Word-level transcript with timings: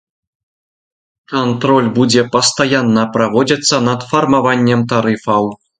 Кантроль 1.33 1.91
будзе 1.99 2.25
пастаянна 2.39 3.07
праводзіцца 3.19 3.75
над 3.91 3.99
фарміраваннем 4.11 4.81
тарыфаў. 4.95 5.43